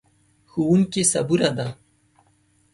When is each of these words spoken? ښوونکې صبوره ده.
ښوونکې 0.51 1.03
صبوره 1.11 1.49
ده. 1.57 1.67